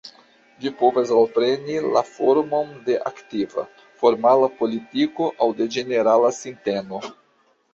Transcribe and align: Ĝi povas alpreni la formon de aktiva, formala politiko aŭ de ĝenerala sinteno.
Ĝi 0.61 0.69
povas 0.77 1.11
alpreni 1.17 1.75
la 1.97 2.01
formon 2.13 2.71
de 2.87 2.95
aktiva, 3.11 3.67
formala 4.01 4.51
politiko 4.63 5.29
aŭ 5.47 5.51
de 5.61 5.69
ĝenerala 5.77 6.33
sinteno. 6.43 7.05